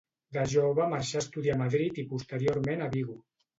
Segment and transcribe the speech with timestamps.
[0.37, 3.23] De jove marxà a estudiar a Madrid i posteriorment a Vigo.